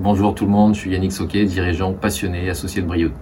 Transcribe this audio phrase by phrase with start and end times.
[0.00, 3.14] Bonjour tout le monde, je suis Yannick Soquet, dirigeant passionné associé de Brioude.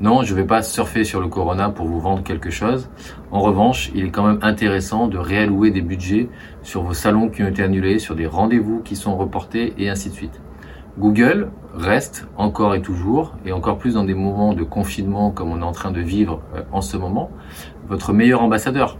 [0.00, 2.90] Non, je ne vais pas surfer sur le Corona pour vous vendre quelque chose.
[3.30, 6.28] En revanche, il est quand même intéressant de réallouer des budgets
[6.62, 10.10] sur vos salons qui ont été annulés, sur des rendez-vous qui sont reportés et ainsi
[10.10, 10.42] de suite.
[10.98, 15.60] Google reste encore et toujours, et encore plus dans des moments de confinement comme on
[15.60, 17.30] est en train de vivre euh, en ce moment,
[17.88, 18.98] votre meilleur ambassadeur.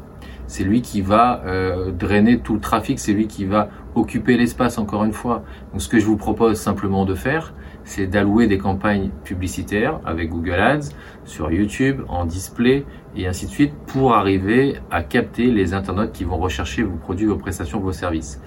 [0.48, 4.78] C'est lui qui va euh, drainer tout le trafic, c'est lui qui va occuper l'espace
[4.78, 5.44] encore une fois.
[5.72, 7.52] Donc ce que je vous propose simplement de faire,
[7.84, 10.88] c'est d'allouer des campagnes publicitaires avec Google Ads
[11.26, 16.24] sur YouTube, en display et ainsi de suite pour arriver à capter les internautes qui
[16.24, 18.40] vont rechercher vos produits, vos prestations, vos services.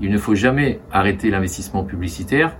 [0.00, 2.56] Il ne faut jamais arrêter l'investissement publicitaire,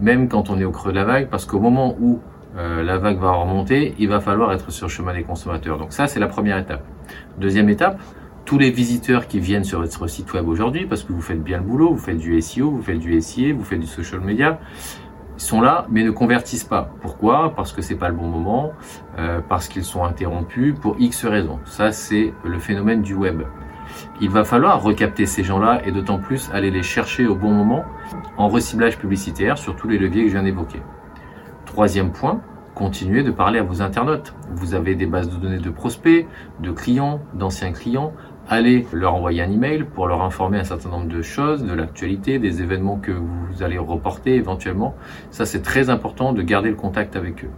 [0.00, 2.20] même quand on est au creux de la vague, parce qu'au moment où
[2.56, 5.78] euh, la vague va remonter, il va falloir être sur le chemin des consommateurs.
[5.78, 6.82] Donc ça, c'est la première étape.
[7.38, 8.00] Deuxième étape,
[8.50, 11.58] tous les visiteurs qui viennent sur votre site web aujourd'hui, parce que vous faites bien
[11.58, 14.58] le boulot, vous faites du SEO, vous faites du SIA, vous faites du social media,
[15.36, 16.90] sont là mais ne convertissent pas.
[17.00, 17.54] Pourquoi?
[17.54, 18.72] Parce que c'est pas le bon moment,
[19.20, 21.60] euh, parce qu'ils sont interrompus pour X raisons.
[21.64, 23.42] Ça c'est le phénomène du web.
[24.20, 27.84] Il va falloir recapter ces gens-là et d'autant plus aller les chercher au bon moment
[28.36, 30.82] en reciblage publicitaire sur tous les leviers que je viens d'évoquer.
[31.66, 32.40] Troisième point,
[32.80, 34.32] continuez de parler à vos internautes.
[34.54, 36.26] Vous avez des bases de données de prospects,
[36.60, 38.14] de clients, d'anciens clients
[38.48, 42.40] allez leur envoyer un email pour leur informer un certain nombre de choses, de l'actualité,
[42.40, 44.96] des événements que vous allez reporter éventuellement.
[45.30, 47.50] Ça, c'est très important de garder le contact avec eux.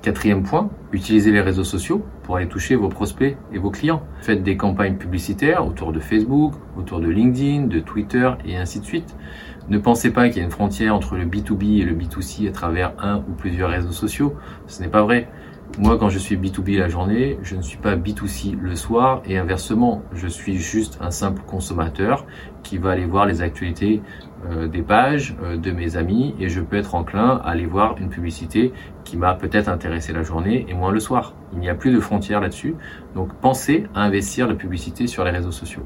[0.00, 4.02] Quatrième point, utilisez les réseaux sociaux pour aller toucher vos prospects et vos clients.
[4.20, 8.84] Faites des campagnes publicitaires autour de Facebook, autour de LinkedIn, de Twitter et ainsi de
[8.84, 9.16] suite.
[9.70, 12.52] Ne pensez pas qu'il y a une frontière entre le B2B et le B2C à
[12.52, 14.34] travers un ou plusieurs réseaux sociaux.
[14.66, 15.28] Ce n'est pas vrai.
[15.78, 19.36] Moi, quand je suis B2B la journée, je ne suis pas B2C le soir et
[19.36, 22.24] inversement, je suis juste un simple consommateur
[22.62, 24.00] qui va aller voir les actualités
[24.46, 27.96] euh, des pages euh, de mes amis et je peux être enclin à aller voir
[27.98, 28.72] une publicité
[29.04, 31.34] qui m'a peut-être intéressé la journée et moins le soir.
[31.52, 32.74] Il n'y a plus de frontières là-dessus.
[33.14, 35.84] Donc pensez à investir la publicité sur les réseaux sociaux.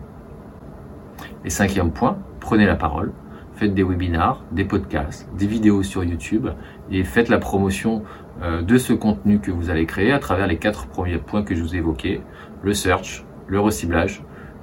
[1.44, 3.12] Et cinquième point, prenez la parole
[3.54, 6.48] faites des webinars, des podcasts, des vidéos sur YouTube
[6.90, 8.02] et faites la promotion
[8.42, 11.54] euh, de ce contenu que vous allez créer à travers les quatre premiers points que
[11.54, 12.20] je vous ai évoqués,
[12.62, 14.22] le search, le reciblage,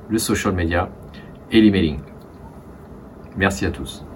[0.10, 0.90] le social media
[1.52, 2.00] et l'emailing.
[3.38, 4.09] Merci à tous.